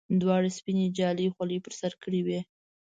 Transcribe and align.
دواړو 0.21 0.49
سپینې 0.57 0.85
جالۍ 0.97 1.27
خولۍ 1.35 1.57
پر 1.65 1.73
سر 1.79 1.91
کړې 2.03 2.21
وې. 2.25 2.39